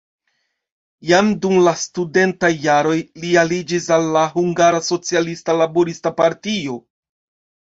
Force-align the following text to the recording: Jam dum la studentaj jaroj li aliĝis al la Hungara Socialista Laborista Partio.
Jam 1.09 1.27
dum 1.43 1.59
la 1.67 1.73
studentaj 1.81 2.49
jaroj 2.63 2.95
li 3.25 3.35
aliĝis 3.43 3.91
al 3.99 4.09
la 4.17 4.25
Hungara 4.39 4.81
Socialista 4.89 5.57
Laborista 5.61 6.15
Partio. 6.25 6.81